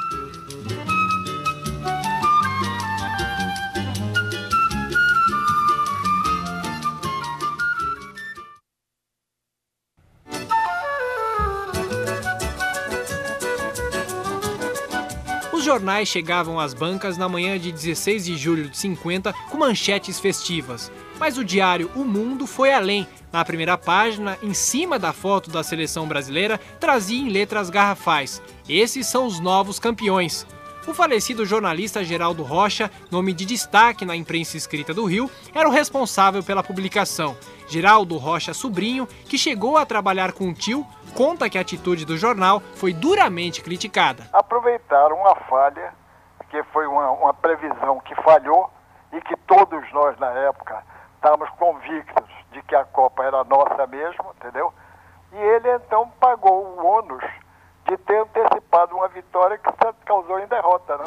Jornais 15.63 16.07
chegavam 16.07 16.59
às 16.59 16.73
bancas 16.73 17.17
na 17.17 17.29
manhã 17.29 17.57
de 17.59 17.71
16 17.71 18.25
de 18.25 18.37
julho 18.37 18.69
de 18.69 18.77
50 18.77 19.33
com 19.49 19.57
manchetes 19.57 20.19
festivas. 20.19 20.91
Mas 21.19 21.37
o 21.37 21.43
diário 21.43 21.89
O 21.95 22.03
Mundo 22.03 22.47
foi 22.47 22.73
além. 22.73 23.07
Na 23.31 23.45
primeira 23.45 23.77
página, 23.77 24.37
em 24.41 24.53
cima 24.53 24.97
da 24.97 25.13
foto 25.13 25.51
da 25.51 25.63
seleção 25.63 26.07
brasileira, 26.07 26.59
trazia 26.79 27.19
em 27.19 27.29
letras 27.29 27.69
garrafais: 27.69 28.41
Esses 28.67 29.07
são 29.07 29.25
os 29.25 29.39
novos 29.39 29.79
campeões. 29.79 30.47
O 30.87 30.93
falecido 30.93 31.45
jornalista 31.45 32.03
Geraldo 32.03 32.41
Rocha, 32.41 32.89
nome 33.11 33.31
de 33.31 33.45
destaque 33.45 34.05
na 34.05 34.15
imprensa 34.15 34.57
escrita 34.57 34.91
do 34.91 35.05
Rio, 35.05 35.29
era 35.53 35.69
o 35.69 35.71
responsável 35.71 36.41
pela 36.41 36.63
publicação. 36.63 37.37
Geraldo 37.67 38.17
Rocha 38.17 38.55
Sobrinho, 38.55 39.07
que 39.27 39.37
chegou 39.37 39.77
a 39.77 39.85
trabalhar 39.85 40.31
com 40.31 40.49
o 40.49 40.53
tio, 40.53 40.83
conta 41.09 41.49
que 41.49 41.57
a 41.57 41.61
atitude 41.61 42.05
do 42.05 42.17
jornal 42.17 42.61
foi 42.75 42.93
duramente 42.93 43.61
criticada. 43.61 44.29
Aproveitaram 44.33 45.17
uma 45.17 45.35
falha, 45.35 45.93
que 46.49 46.63
foi 46.71 46.87
uma, 46.87 47.11
uma 47.11 47.33
previsão 47.33 47.99
que 47.99 48.15
falhou 48.15 48.69
e 49.11 49.21
que 49.21 49.35
todos 49.47 49.91
nós 49.91 50.17
na 50.19 50.29
época 50.31 50.83
estávamos 51.15 51.49
convictos 51.51 52.29
de 52.51 52.61
que 52.63 52.75
a 52.75 52.85
Copa 52.85 53.23
era 53.23 53.43
nossa 53.43 53.85
mesmo, 53.87 54.33
entendeu? 54.37 54.73
E 55.31 55.37
ele 55.37 55.69
então 55.75 56.09
pagou 56.19 56.65
o 56.65 56.85
ônus 56.85 57.23
de 57.87 57.97
ter 57.97 58.21
antecipado 58.21 58.95
uma 58.95 59.07
vitória 59.07 59.57
que 59.57 59.71
causou 60.05 60.39
em 60.39 60.47
derrota, 60.47 60.97
né? 60.97 61.05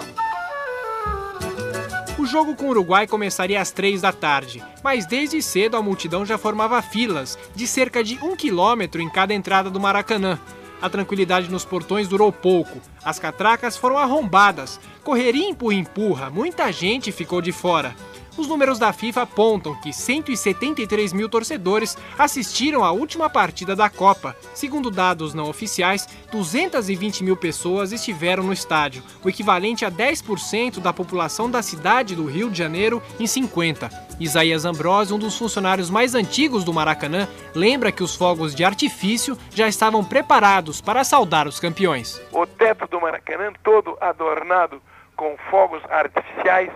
O 2.23 2.27
jogo 2.27 2.55
com 2.55 2.67
o 2.67 2.69
Uruguai 2.69 3.05
começaria 3.05 3.61
às 3.61 3.73
três 3.73 4.01
da 4.01 4.13
tarde, 4.13 4.63
mas 4.81 5.05
desde 5.07 5.43
cedo 5.43 5.77
a 5.77 5.83
multidão 5.83 6.25
já 6.25 6.39
formava 6.39 6.81
filas 6.81 7.37
de 7.53 7.67
cerca 7.67 8.03
de 8.05 8.17
um 8.23 8.37
quilômetro 8.37 9.03
em 9.03 9.11
cada 9.11 9.35
entrada 9.35 9.69
do 9.69 9.81
Maracanã. 9.81 10.39
A 10.81 10.89
tranquilidade 10.89 11.51
nos 11.51 11.65
portões 11.65 12.07
durou 12.07 12.31
pouco. 12.31 12.81
As 13.05 13.19
catracas 13.19 13.77
foram 13.77 13.99
arrombadas. 13.99 14.79
Correria 15.03 15.49
empurra-empurra, 15.49 16.31
muita 16.31 16.71
gente 16.71 17.11
ficou 17.11 17.43
de 17.43 17.51
fora. 17.51 17.93
Os 18.37 18.49
números 18.49 18.79
da 18.79 18.95
FIFA 18.95 19.23
apontam 19.23 19.75
que 19.75 19.93
173 19.93 21.13
mil 21.13 21.29
torcedores 21.29 21.99
assistiram 22.19 22.83
à 22.83 22.91
última 22.91 23.29
partida 23.29 23.77
da 23.77 23.91
Copa. 23.91 24.35
Segundo 24.55 24.91
dados 24.91 25.35
não 25.35 25.51
oficiais, 25.51 26.09
220 26.31 27.25
mil 27.25 27.37
pessoas 27.37 27.93
estiveram 27.93 28.43
no 28.43 28.53
estádio, 28.53 29.03
o 29.23 29.29
equivalente 29.29 29.85
a 29.85 29.91
10% 29.91 30.81
da 30.81 30.95
população 30.95 31.51
da 31.51 31.63
cidade 31.63 32.17
do 32.17 32.25
Rio 32.25 32.51
de 32.51 32.57
Janeiro 32.57 33.03
em 33.21 33.27
50. 33.27 33.91
Isaías 34.19 34.65
Ambrosio, 34.65 35.17
um 35.17 35.19
dos 35.19 35.37
funcionários 35.37 35.91
mais 35.91 36.15
antigos 36.15 36.65
do 36.65 36.73
Maracanã, 36.73 37.29
lembra 37.55 37.93
que 37.93 38.03
os 38.03 38.17
fogos 38.17 38.55
de 38.55 38.65
artifício 38.65 39.37
já 39.51 39.69
estavam 39.69 40.03
preparados 40.03 40.81
para 40.81 41.05
saudar 41.05 41.47
os 41.47 41.61
campeões. 41.61 42.23
O 42.33 42.47
teto 42.47 42.87
do 42.87 43.01
Maracanã 43.01 43.53
todo 43.63 43.97
adornado 44.01 44.81
com 45.17 45.37
fogos 45.51 45.83
artificiais 45.91 46.71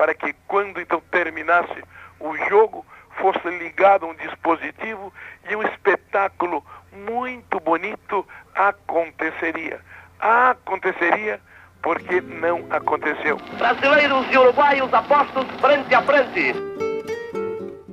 para 0.00 0.14
que 0.14 0.34
quando 0.48 0.80
então 0.80 0.98
terminasse 1.10 1.84
o 2.18 2.34
jogo 2.48 2.86
fosse 3.20 3.46
ligado 3.58 4.06
um 4.06 4.14
dispositivo 4.14 5.12
e 5.46 5.54
um 5.54 5.62
espetáculo 5.62 6.64
muito 7.06 7.60
bonito 7.60 8.26
aconteceria. 8.54 9.78
Aconteceria 10.18 11.38
porque 11.82 12.22
não 12.22 12.64
aconteceu. 12.70 13.36
Brasileiros 13.58 14.26
e 14.32 14.38
uruguaios 14.38 14.90
apostos 14.94 15.44
frente 15.60 15.94
a 15.94 16.00
frente. 16.00 16.54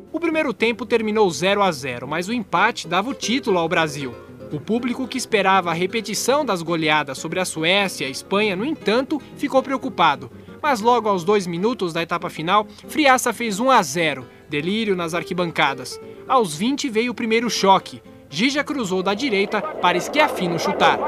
O 0.09 0.17
primeiro 0.17 0.53
tempo 0.53 0.85
terminou 0.85 1.29
0 1.29 1.61
a 1.61 1.69
0, 1.73 2.07
mas 2.07 2.29
o 2.29 2.33
empate 2.33 2.87
dava 2.87 3.09
o 3.09 3.13
título 3.13 3.59
ao 3.59 3.67
Brasil. 3.67 4.15
O 4.49 4.61
público 4.61 5.09
que 5.09 5.17
esperava 5.17 5.71
a 5.71 5.73
repetição 5.73 6.45
das 6.45 6.61
goleadas 6.61 7.17
sobre 7.17 7.41
a 7.41 7.43
Suécia 7.43 8.05
e 8.05 8.07
a 8.07 8.09
Espanha, 8.09 8.55
no 8.55 8.63
entanto, 8.63 9.19
ficou 9.35 9.61
preocupado 9.61 10.31
mas 10.61 10.81
logo 10.81 11.09
aos 11.09 11.23
dois 11.23 11.47
minutos 11.47 11.93
da 11.93 12.01
etapa 12.01 12.29
final, 12.29 12.67
Friaça 12.87 13.33
fez 13.33 13.59
1 13.59 13.71
a 13.71 13.81
0, 13.81 14.25
delírio 14.49 14.95
nas 14.95 15.13
arquibancadas. 15.13 15.99
Aos 16.27 16.55
20 16.55 16.89
veio 16.89 17.11
o 17.11 17.15
primeiro 17.15 17.49
choque. 17.49 18.01
Gija 18.29 18.63
cruzou 18.63 19.01
da 19.01 19.13
direita 19.13 19.61
para 19.61 19.99
Schiaffino 19.99 20.59
chutar. 20.59 20.99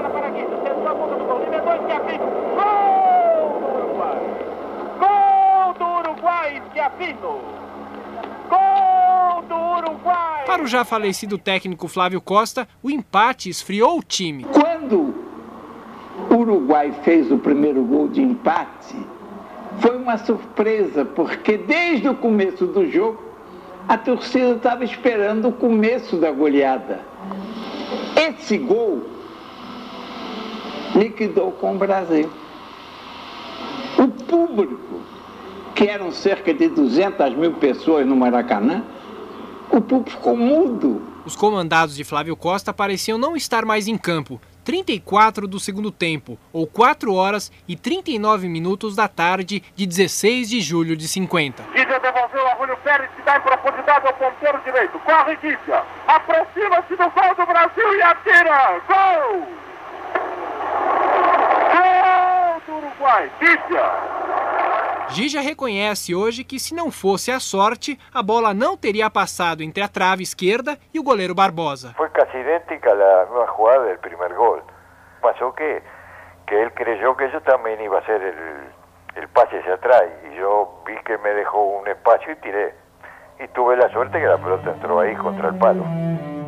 Para 10.46 10.64
o 10.64 10.68
já 10.68 10.84
falecido 10.84 11.38
técnico 11.38 11.88
Flávio 11.88 12.20
Costa, 12.20 12.68
o 12.82 12.90
empate 12.90 13.50
esfriou 13.50 14.00
o 14.00 14.04
time. 14.04 14.46
Quando 14.46 15.14
o 16.30 16.36
Uruguai 16.36 16.92
fez 17.04 17.32
o 17.32 17.38
primeiro 17.38 17.84
gol 17.84 18.08
de 18.08 18.22
empate, 18.22 18.96
uma 20.10 20.18
surpresa, 20.18 21.06
porque 21.06 21.56
desde 21.56 22.10
o 22.10 22.16
começo 22.16 22.66
do 22.66 22.90
jogo 22.90 23.22
a 23.88 23.96
torcida 23.96 24.52
estava 24.52 24.84
esperando 24.84 25.50
o 25.50 25.52
começo 25.52 26.18
da 26.18 26.32
goleada. 26.32 27.02
Esse 28.16 28.58
gol 28.58 29.04
liquidou 30.96 31.52
com 31.52 31.76
o 31.76 31.78
Brasil. 31.78 32.30
O 33.98 34.08
público, 34.08 35.02
que 35.76 35.86
eram 35.86 36.12
cerca 36.12 36.54
de 36.54 36.70
200 36.70 37.36
mil 37.36 37.54
pessoas 37.54 38.06
no 38.06 38.16
Maracanã, 38.16 38.84
o 39.72 39.80
público 39.80 40.10
ficou 40.10 40.36
mudo. 40.36 41.02
Os 41.24 41.36
comandados 41.36 41.96
de 41.96 42.04
Flávio 42.04 42.36
Costa 42.36 42.74
pareciam 42.74 43.18
não 43.20 43.36
estar 43.36 43.64
mais 43.64 43.88
em 43.88 43.98
campo, 43.98 44.42
34 44.64 45.48
do 45.48 45.60
segundo 45.60 45.92
tempo, 45.92 46.38
ou 46.52 46.68
4 46.68 47.14
horas 47.14 47.52
e 47.68 47.76
39 47.76 48.48
minutos 48.48 48.96
da 48.96 49.08
tarde 49.08 49.64
de 49.76 49.86
16 49.86 50.50
de 50.50 50.62
julho 50.62 50.96
de 50.96 51.08
50. 51.08 51.64
Guidia 51.74 52.00
devolveu 52.00 52.48
a 52.48 52.54
Rúlio 52.54 52.78
Pérez, 52.78 53.10
que 53.16 53.22
dá 53.24 53.38
em 53.38 53.42
profundidade 53.42 54.08
ao 54.08 54.14
ponteiro 54.14 54.60
direito. 54.64 55.00
Corre, 55.00 55.36
Guidia. 55.38 55.84
Aproxima-se 56.08 56.96
do 56.96 57.10
gol 57.10 57.36
do 57.36 57.46
Brasil 57.46 57.96
e 57.96 58.02
atira. 58.02 58.82
Gol! 58.88 59.48
Gol 61.74 62.62
do 62.68 62.86
Uruguai. 62.86 63.32
Guidia. 63.40 64.39
Gija 65.12 65.42
reconhece 65.42 66.14
hoje 66.14 66.44
que 66.44 66.60
se 66.60 66.76
não 66.76 66.92
fosse 66.92 67.32
a 67.32 67.40
sorte, 67.40 68.00
a 68.14 68.22
bola 68.22 68.54
não 68.54 68.78
teria 68.78 69.10
passado 69.10 69.64
entre 69.64 69.82
a 69.82 69.88
trave 69.88 70.22
esquerda 70.22 70.78
e 70.94 71.00
o 71.00 71.04
goleiro 71.04 71.34
Barbosa. 71.34 71.94
Foi 71.98 72.10
quase 72.10 72.38
idêntica 72.38 72.92
a 72.92 73.26
jogada 73.26 73.94
do 73.94 74.00
primeiro 74.00 74.36
gol. 74.36 74.62
Passou 75.22 75.52
que, 75.54 75.82
que 76.48 76.54
ele 76.54 76.70
creyó 76.72 77.16
que 77.16 77.24
eu 77.24 77.42
também 77.42 77.82
ia 77.82 78.02
ser 78.06 78.36
o 79.24 79.28
pase 79.30 79.58
hacia 79.58 79.74
atrás 79.74 80.12
e 80.32 80.38
eu 80.38 80.82
vi 80.86 80.96
que 81.04 81.18
me 81.18 81.34
deixou 81.34 81.82
um 81.82 81.88
espaço 81.88 82.30
e 82.30 82.36
tirei. 82.36 82.72
E 83.40 83.48
tuve 83.48 83.84
a 83.84 83.90
sorte 83.90 84.12
que 84.12 84.26
a 84.26 84.38
pelota 84.38 84.70
entrou 84.70 85.00
aí 85.00 85.16
contra 85.16 85.50
o 85.50 85.58
palo. 85.58 86.39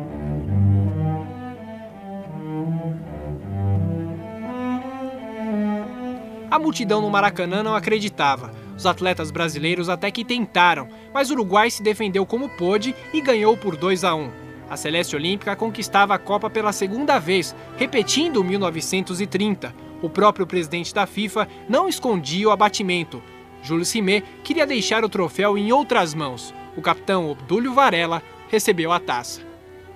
A 6.52 6.58
multidão 6.58 7.00
no 7.00 7.08
Maracanã 7.08 7.62
não 7.62 7.74
acreditava. 7.74 8.52
Os 8.76 8.84
atletas 8.84 9.30
brasileiros 9.30 9.88
até 9.88 10.10
que 10.10 10.22
tentaram, 10.22 10.86
mas 11.10 11.30
o 11.30 11.32
Uruguai 11.32 11.70
se 11.70 11.82
defendeu 11.82 12.26
como 12.26 12.46
pôde 12.46 12.94
e 13.10 13.22
ganhou 13.22 13.56
por 13.56 13.74
2 13.74 14.04
a 14.04 14.14
1. 14.14 14.30
A 14.68 14.76
Celeste 14.76 15.16
Olímpica 15.16 15.56
conquistava 15.56 16.12
a 16.12 16.18
Copa 16.18 16.50
pela 16.50 16.70
segunda 16.70 17.18
vez, 17.18 17.56
repetindo 17.78 18.44
1930. 18.44 19.74
O 20.02 20.10
próprio 20.10 20.46
presidente 20.46 20.92
da 20.92 21.06
FIFA 21.06 21.48
não 21.70 21.88
escondia 21.88 22.48
o 22.48 22.50
abatimento. 22.50 23.22
Júlio 23.62 23.86
Cimé 23.86 24.22
queria 24.44 24.66
deixar 24.66 25.06
o 25.06 25.08
troféu 25.08 25.56
em 25.56 25.72
outras 25.72 26.12
mãos. 26.12 26.52
O 26.76 26.82
capitão 26.82 27.30
Obdúlio 27.30 27.72
Varela 27.72 28.22
recebeu 28.50 28.92
a 28.92 29.00
taça. 29.00 29.40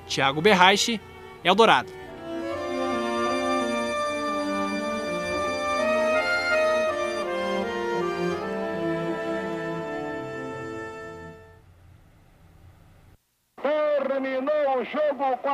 Thiago 0.08 0.40
Berraiche, 0.40 1.02
Eldorado. 1.44 1.92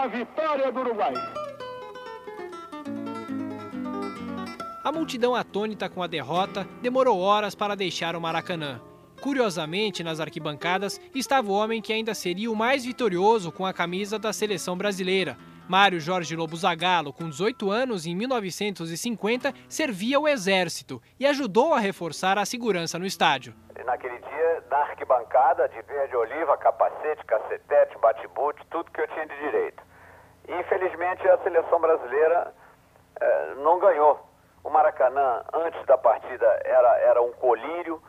A 0.03 0.09
vitória 0.09 0.73
do 0.73 0.81
Uruguai. 0.81 1.15
A 4.83 4.91
multidão 4.91 5.33
atônita 5.33 5.89
com 5.89 6.03
a 6.03 6.09
derrota 6.09 6.67
demorou 6.81 7.21
horas 7.21 7.55
para 7.55 7.77
deixar 7.77 8.17
o 8.17 8.21
Maracanã. 8.21 8.81
Curiosamente, 9.21 10.03
nas 10.03 10.19
arquibancadas 10.19 11.01
estava 11.15 11.49
o 11.49 11.55
homem 11.55 11.81
que 11.81 11.93
ainda 11.93 12.15
seria 12.15 12.51
o 12.51 12.57
mais 12.57 12.85
vitorioso 12.85 13.53
com 13.53 13.65
a 13.65 13.73
camisa 13.73 14.19
da 14.19 14.33
seleção 14.33 14.77
brasileira. 14.77 15.37
Mário 15.69 16.01
Jorge 16.01 16.35
Lobo 16.35 16.57
Zagallo, 16.57 17.13
com 17.13 17.31
18 17.31 17.71
anos 17.71 18.05
em 18.05 18.17
1950, 18.17 19.55
servia 19.69 20.19
o 20.19 20.27
exército 20.27 21.01
e 21.21 21.25
ajudou 21.25 21.73
a 21.75 21.79
reforçar 21.79 22.39
a 22.39 22.45
segurança 22.45 22.99
no 22.99 23.07
estádio. 23.07 23.55
Naquele 23.87 24.19
dia, 24.19 24.65
na 24.69 24.79
arquibancada, 24.79 25.69
de 25.69 25.81
verde 25.83 26.17
oliva, 26.17 26.57
capacete, 26.57 27.25
cacetete, 27.25 27.97
bate-boot, 27.99 28.61
tudo 28.69 28.91
que 28.91 29.01
eu 29.01 29.07
tinha 29.07 29.27
de 29.29 29.39
direito. 29.39 29.92
Infelizmente, 30.49 31.29
a 31.29 31.39
seleção 31.39 31.81
brasileira 31.81 32.53
eh, 33.21 33.55
não 33.59 33.79
ganhou. 33.79 34.21
O 34.65 34.71
Maracanã, 34.71 35.43
antes 35.53 35.85
da 35.87 35.97
partida, 35.97 36.47
era, 36.65 36.99
era 36.99 37.23
um 37.23 37.33
colírio. 37.33 38.03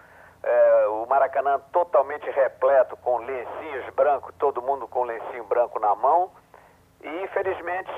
Eh, 0.44 0.88
o 0.88 1.06
Maracanã 1.08 1.60
totalmente 1.72 2.30
repleto 2.30 2.98
com 2.98 3.18
lencinhos 3.18 3.94
brancos, 3.96 4.34
todo 4.38 4.62
mundo 4.62 4.88
com 4.88 5.04
lencinho 5.04 5.44
branco 5.44 5.80
na 5.80 5.96
mão. 5.96 6.32
E, 7.02 7.24
infelizmente, 7.24 7.92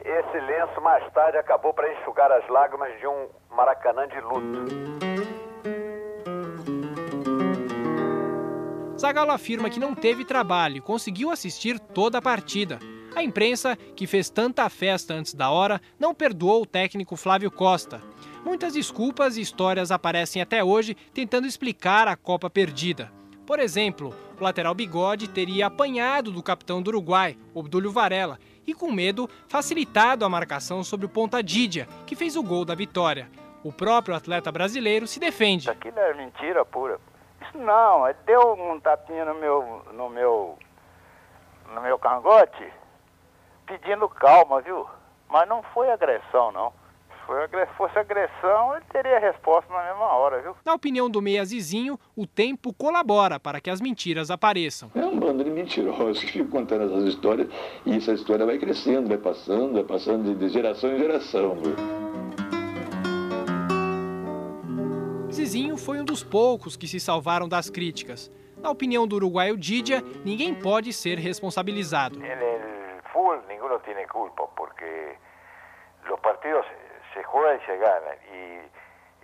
esse 0.00 0.40
lenço 0.40 0.80
mais 0.80 1.10
tarde 1.12 1.38
acabou 1.38 1.72
para 1.74 1.92
enxugar 1.92 2.30
as 2.32 2.46
lágrimas 2.48 2.98
de 2.98 3.06
um 3.06 3.28
Maracanã 3.50 4.06
de 4.08 4.20
luto. 4.20 4.92
Zagallo 8.98 9.32
afirma 9.32 9.68
que 9.68 9.80
não 9.80 9.94
teve 9.96 10.24
trabalho 10.24 10.76
e 10.76 10.80
conseguiu 10.80 11.30
assistir 11.30 11.80
toda 11.80 12.18
a 12.18 12.22
partida. 12.22 12.78
A 13.14 13.22
imprensa, 13.22 13.76
que 13.94 14.06
fez 14.06 14.30
tanta 14.30 14.68
festa 14.70 15.12
antes 15.12 15.34
da 15.34 15.50
hora, 15.50 15.80
não 15.98 16.14
perdoou 16.14 16.62
o 16.62 16.66
técnico 16.66 17.14
Flávio 17.14 17.50
Costa. 17.50 18.00
Muitas 18.44 18.72
desculpas 18.72 19.36
e 19.36 19.40
histórias 19.40 19.90
aparecem 19.90 20.40
até 20.40 20.64
hoje 20.64 20.94
tentando 21.12 21.46
explicar 21.46 22.08
a 22.08 22.16
Copa 22.16 22.48
perdida. 22.48 23.12
Por 23.46 23.58
exemplo, 23.58 24.14
o 24.40 24.42
lateral 24.42 24.74
Bigode 24.74 25.28
teria 25.28 25.66
apanhado 25.66 26.32
do 26.32 26.42
capitão 26.42 26.80
do 26.80 26.88
Uruguai, 26.88 27.36
Obdúlio 27.54 27.92
Varela, 27.92 28.38
e 28.66 28.72
com 28.72 28.90
medo 28.90 29.28
facilitado 29.46 30.24
a 30.24 30.28
marcação 30.28 30.82
sobre 30.82 31.06
o 31.06 31.08
ponta 31.08 31.42
Didia, 31.42 31.86
que 32.06 32.16
fez 32.16 32.34
o 32.34 32.42
gol 32.42 32.64
da 32.64 32.74
vitória. 32.74 33.28
O 33.62 33.72
próprio 33.72 34.16
atleta 34.16 34.50
brasileiro 34.50 35.06
se 35.06 35.20
defende. 35.20 35.70
Aquilo 35.70 35.98
é 35.98 36.14
mentira 36.14 36.64
pura. 36.64 36.98
Isso 37.42 37.58
não, 37.58 38.08
ele 38.08 38.18
deu 38.24 38.54
um 38.54 38.80
tapinha 38.80 39.24
no 39.24 39.34
meu, 39.34 39.82
no 39.92 40.08
meu, 40.08 40.58
no 41.74 41.80
meu 41.80 41.98
cangote, 41.98 42.72
pedindo 43.66 44.08
calma, 44.08 44.60
viu? 44.60 44.86
Mas 45.28 45.48
não 45.48 45.62
foi 45.74 45.90
agressão, 45.90 46.52
não. 46.52 46.72
Se 47.26 47.66
fosse 47.76 47.98
agressão, 47.98 48.74
ele 48.74 48.84
teria 48.92 49.18
resposta 49.18 49.72
na 49.72 49.84
mesma 49.84 50.06
hora, 50.06 50.42
viu? 50.42 50.56
Na 50.64 50.74
opinião 50.74 51.08
do 51.08 51.22
Meia 51.22 51.44
Zizinho, 51.44 51.98
o 52.16 52.26
tempo 52.26 52.74
colabora 52.74 53.40
para 53.40 53.60
que 53.60 53.70
as 53.70 53.80
mentiras 53.80 54.30
apareçam. 54.30 54.90
É 54.94 55.06
um 55.06 55.18
bando 55.18 55.42
de 55.42 55.50
mentirosos 55.50 56.22
que 56.22 56.32
ficam 56.32 56.48
contando 56.48 56.84
essas 56.84 57.04
histórias 57.04 57.48
e 57.86 57.96
essa 57.96 58.12
história 58.12 58.44
vai 58.44 58.58
crescendo, 58.58 59.08
vai 59.08 59.18
passando, 59.18 59.74
vai 59.74 59.84
passando 59.84 60.34
de 60.34 60.48
geração 60.48 60.90
em 60.90 60.98
geração. 60.98 61.54
Viu? 61.54 61.76
Zizinho 65.32 65.78
foi 65.78 66.00
um 66.00 66.04
dos 66.04 66.22
poucos 66.22 66.76
que 66.76 66.86
se 66.86 67.00
salvaram 67.00 67.48
das 67.48 67.70
críticas. 67.70 68.30
Na 68.60 68.70
opinião 68.70 69.06
do 69.06 69.16
uruguaio 69.16 69.56
Didia, 69.56 70.04
ninguém 70.24 70.54
pode 70.54 70.92
ser 70.92 71.18
responsabilizado. 71.18 72.18
No 72.18 72.71
futebol, 73.12 73.42
ninguém 73.48 73.94
tem 73.94 74.06
culpa, 74.08 74.48
porque 74.56 75.16
os 76.10 76.20
partidos 76.20 76.64
se 77.12 77.22
jogam 77.22 77.54
e 77.54 77.60
se 77.60 77.76
ganham, 77.76 78.16
e, 78.32 78.60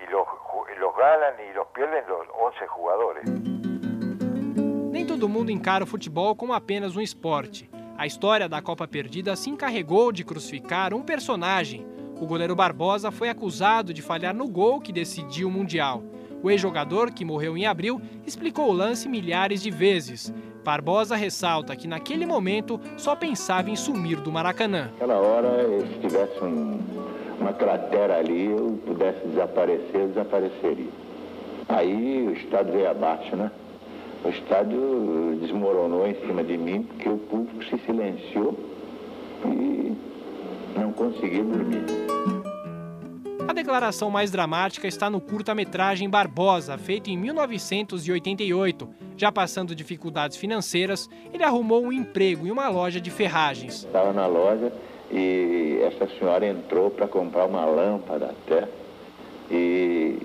e 0.03 0.07
los, 0.11 0.29
los 0.79 0.97
ganan 0.97 1.43
e 1.43 1.53
los 1.55 1.67
pierden 1.69 2.05
os 2.05 2.29
11 2.29 2.67
jogadores. 2.67 3.25
Nem 4.93 5.07
todo 5.07 5.29
mundo 5.29 5.51
encara 5.51 5.85
o 5.85 5.87
futebol 5.87 6.37
como 6.37 6.53
apenas 6.53 6.97
um 6.97 7.01
esporte. 7.01 7.71
A 7.97 8.07
história 8.07 8.49
da 8.49 8.63
Copa 8.63 8.87
Perdida 8.87 9.35
se 9.35 9.51
encarregou 9.51 10.13
de 10.13 10.25
crucificar 10.25 10.95
um 10.95 11.03
personagem, 11.03 11.87
o 12.21 12.27
goleiro 12.27 12.55
Barbosa 12.55 13.11
foi 13.11 13.29
acusado 13.29 13.95
de 13.95 14.03
falhar 14.03 14.35
no 14.35 14.49
gol 14.49 14.81
que 14.81 14.93
decidiu 14.93 15.49
o 15.49 15.51
Mundial. 15.51 16.03
O 16.43 16.51
ex-jogador, 16.51 17.11
que 17.11 17.25
morreu 17.25 17.57
em 17.57 17.67
abril, 17.67 18.01
explicou 18.27 18.69
o 18.69 18.73
lance 18.73 19.09
milhares 19.09 19.61
de 19.63 19.71
vezes. 19.71 20.33
Barbosa 20.65 21.17
ressalta 21.17 21.75
que 21.75 21.89
naquele 21.89 22.27
momento 22.27 22.81
só 22.97 23.17
pensava 23.17 23.71
em 23.71 23.77
sumir 23.77 24.21
do 24.21 24.31
Maracanã. 24.31 24.91
Naquela 24.93 25.17
hora, 25.17 25.49
se 25.87 26.01
tivesse 26.01 26.45
um, 26.45 26.79
uma 27.41 27.53
cratera 27.53 28.19
ali, 28.19 28.47
eu 28.47 28.79
pudesse 28.87 29.27
desaparecer, 29.27 29.95
eu 29.95 30.09
desapareceria. 30.09 30.91
Aí 31.69 32.27
o 32.29 32.33
estádio 32.33 32.73
veio 32.73 32.91
abaixo, 32.91 33.35
né? 33.35 33.51
O 34.25 34.29
estádio 34.29 35.39
desmoronou 35.41 36.07
em 36.07 36.15
cima 36.27 36.43
de 36.43 36.57
mim 36.57 36.83
porque 36.83 37.09
o 37.09 37.19
público 37.19 37.65
se 37.65 37.79
silenciou 37.85 38.59
e 39.45 39.97
não 40.77 40.93
consegui 40.93 41.43
dormir. 41.43 42.08
A 43.49 43.53
declaração 43.55 44.11
mais 44.11 44.31
dramática 44.31 44.87
está 44.87 45.09
no 45.09 45.23
curta-metragem 45.23 46.07
Barbosa, 46.07 46.77
feito 46.77 47.09
em 47.09 47.17
1988. 47.17 48.87
Já 49.17 49.33
passando 49.33 49.75
dificuldades 49.75 50.37
financeiras, 50.37 51.09
ele 51.33 51.43
arrumou 51.43 51.83
um 51.83 51.91
emprego 51.91 52.47
em 52.47 52.51
uma 52.51 52.69
loja 52.69 53.01
de 53.01 53.11
ferragens. 53.11 53.85
Estava 53.85 54.13
na 54.13 54.27
loja 54.27 54.71
e 55.11 55.81
essa 55.83 56.07
senhora 56.19 56.47
entrou 56.47 56.91
para 56.91 57.09
comprar 57.09 57.47
uma 57.47 57.65
lâmpada 57.65 58.27
até. 58.27 58.69
E 59.51 60.19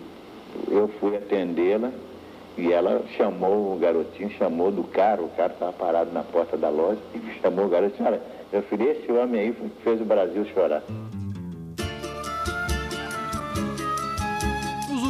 eu 0.67 0.89
fui 0.99 1.15
atendê-la 1.15 1.91
e 2.57 2.73
ela 2.73 3.05
chamou 3.15 3.73
o 3.73 3.79
garotinho, 3.79 4.31
chamou 4.31 4.69
do 4.69 4.83
carro, 4.83 5.27
o 5.27 5.29
cara 5.29 5.53
estava 5.53 5.71
parado 5.71 6.11
na 6.11 6.23
porta 6.23 6.57
da 6.57 6.67
loja, 6.67 6.99
e 7.15 7.41
chamou 7.41 7.67
o 7.67 7.69
garotinho, 7.69 8.05
olha, 8.05 8.21
meu 8.51 8.61
filho, 8.63 8.91
esse 8.91 9.09
homem 9.13 9.39
aí 9.39 9.55
fez 9.81 10.01
o 10.01 10.05
Brasil 10.05 10.45
chorar. 10.53 10.83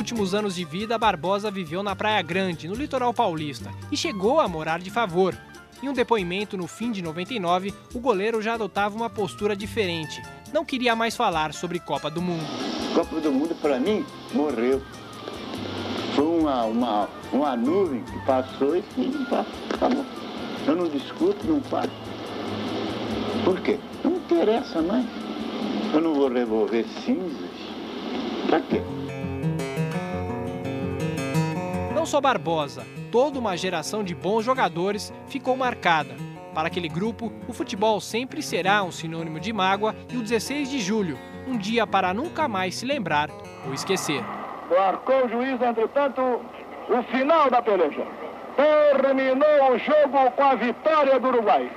Últimos 0.03 0.35
anos 0.35 0.55
de 0.55 0.65
vida, 0.65 0.97
Barbosa 0.97 1.49
viveu 1.49 1.81
na 1.81 1.95
Praia 1.95 2.21
Grande, 2.21 2.67
no 2.67 2.75
litoral 2.75 3.13
paulista, 3.13 3.71
e 3.89 3.95
chegou 3.95 4.41
a 4.41 4.49
morar 4.49 4.79
de 4.81 4.91
favor. 4.91 5.33
Em 5.81 5.87
um 5.87 5.93
depoimento 5.93 6.57
no 6.57 6.67
fim 6.67 6.91
de 6.91 7.01
99, 7.01 7.73
o 7.95 8.01
goleiro 8.01 8.41
já 8.41 8.55
adotava 8.55 8.97
uma 8.97 9.09
postura 9.09 9.55
diferente. 9.55 10.21
Não 10.51 10.65
queria 10.65 10.93
mais 10.93 11.15
falar 11.15 11.53
sobre 11.53 11.79
Copa 11.79 12.11
do 12.11 12.21
Mundo. 12.21 12.43
Copa 12.93 13.21
do 13.21 13.31
Mundo, 13.31 13.55
para 13.61 13.79
mim, 13.79 14.05
morreu. 14.33 14.81
Foi 16.17 16.25
uma, 16.25 16.65
uma, 16.65 17.09
uma 17.31 17.55
nuvem 17.55 18.03
que 18.03 18.25
passou 18.25 18.75
e 18.75 18.83
acabou. 19.73 20.05
Eu 20.67 20.75
não 20.75 20.89
discuto, 20.89 21.47
não 21.47 21.61
faço. 21.61 21.89
Por 23.45 23.57
quê? 23.61 23.79
Não 24.03 24.17
interessa 24.17 24.81
mais. 24.81 25.05
Eu 25.93 26.01
não 26.01 26.13
vou 26.13 26.27
revolver 26.27 26.85
cinzas. 27.05 27.51
Para 28.49 28.59
quê? 28.59 28.81
Só 32.05 32.19
Barbosa, 32.19 32.85
toda 33.11 33.39
uma 33.39 33.55
geração 33.55 34.03
de 34.03 34.13
bons 34.13 34.43
jogadores 34.43 35.13
ficou 35.27 35.55
marcada. 35.55 36.15
Para 36.53 36.67
aquele 36.67 36.87
grupo, 36.87 37.31
o 37.47 37.53
futebol 37.53 37.99
sempre 37.99 38.41
será 38.41 38.83
um 38.83 38.91
sinônimo 38.91 39.39
de 39.39 39.51
mágoa 39.51 39.95
e 40.11 40.17
o 40.17 40.21
16 40.21 40.69
de 40.69 40.79
julho, 40.79 41.17
um 41.47 41.57
dia 41.57 41.87
para 41.87 42.13
nunca 42.13 42.47
mais 42.47 42.75
se 42.75 42.85
lembrar 42.85 43.29
ou 43.65 43.73
esquecer. 43.73 44.23
Marcou 44.69 45.25
o 45.25 45.29
juiz, 45.29 45.61
entretanto, 45.61 46.21
o 46.89 47.03
final 47.11 47.49
da 47.49 47.61
peleja. 47.61 48.05
Terminou 48.55 49.73
o 49.73 49.79
jogo 49.79 50.31
com 50.35 50.43
a 50.43 50.55
vitória 50.55 51.19
do 51.19 51.27
Uruguai. 51.27 51.71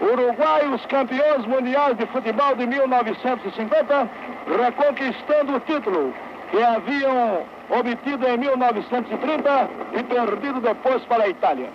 Uruguai, 0.00 0.68
os 0.72 0.86
campeões 0.86 1.44
mundiais 1.46 1.96
de 1.98 2.06
futebol 2.06 2.54
de 2.54 2.66
1950, 2.66 4.10
reconquistando 4.46 5.56
o 5.56 5.60
título 5.60 6.14
que 6.50 6.62
haviam 6.62 7.44
obtido 7.70 8.26
em 8.26 8.36
1930 8.38 9.70
e 9.98 10.02
perdido 10.02 10.60
depois 10.60 11.02
para 11.04 11.24
a 11.24 11.28
Itália. 11.28 11.70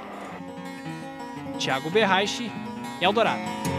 Tiago 1.58 1.90
Berraiche, 1.90 2.52
Eldorado. 3.02 3.75